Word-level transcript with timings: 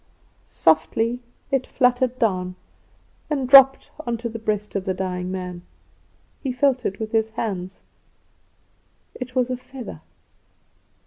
Softly 0.49 1.19
it 1.51 1.67
fluttered 1.67 2.17
down, 2.17 2.55
and 3.29 3.47
dropped 3.47 3.91
on 4.07 4.17
to 4.17 4.29
the 4.29 4.39
breast 4.39 4.73
of 4.75 4.85
the 4.85 4.95
dying 4.95 5.31
man. 5.31 5.61
He 6.41 6.51
felt 6.51 6.87
it 6.87 6.99
with 6.99 7.11
his 7.11 7.29
hands. 7.29 7.83
It 9.13 9.35
was 9.35 9.51
a 9.51 9.57
feather. 9.57 10.01